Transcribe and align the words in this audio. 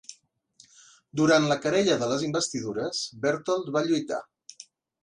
Durant 1.21 1.45
la 1.51 1.59
Querella 1.67 1.99
de 2.05 2.09
les 2.13 2.27
Investidures, 2.29 3.05
Bertold 3.27 3.73
va 3.79 3.87
lluitar. 3.93 4.25